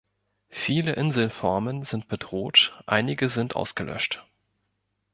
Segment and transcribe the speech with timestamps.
[0.49, 4.25] Viele Inselformen sind bedroht, einige sind ausgelöscht.